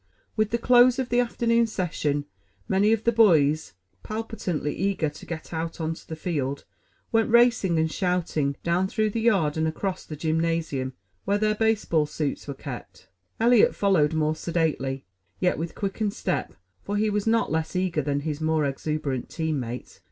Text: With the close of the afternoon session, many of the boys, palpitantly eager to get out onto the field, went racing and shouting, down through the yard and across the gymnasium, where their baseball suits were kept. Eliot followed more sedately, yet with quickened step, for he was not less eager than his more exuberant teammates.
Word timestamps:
With 0.35 0.49
the 0.49 0.57
close 0.57 0.97
of 0.97 1.09
the 1.09 1.19
afternoon 1.19 1.67
session, 1.67 2.25
many 2.67 2.91
of 2.91 3.03
the 3.03 3.11
boys, 3.11 3.73
palpitantly 4.01 4.73
eager 4.75 5.09
to 5.09 5.25
get 5.27 5.53
out 5.53 5.79
onto 5.79 6.07
the 6.07 6.15
field, 6.15 6.65
went 7.11 7.29
racing 7.29 7.77
and 7.77 7.91
shouting, 7.91 8.57
down 8.63 8.87
through 8.87 9.11
the 9.11 9.21
yard 9.21 9.57
and 9.57 9.67
across 9.67 10.03
the 10.03 10.15
gymnasium, 10.15 10.93
where 11.25 11.37
their 11.37 11.53
baseball 11.53 12.07
suits 12.07 12.47
were 12.47 12.55
kept. 12.55 13.09
Eliot 13.39 13.75
followed 13.75 14.15
more 14.15 14.35
sedately, 14.35 15.05
yet 15.39 15.59
with 15.59 15.75
quickened 15.75 16.13
step, 16.15 16.55
for 16.81 16.97
he 16.97 17.11
was 17.11 17.27
not 17.27 17.51
less 17.51 17.75
eager 17.75 18.01
than 18.01 18.21
his 18.21 18.41
more 18.41 18.65
exuberant 18.65 19.29
teammates. 19.29 19.99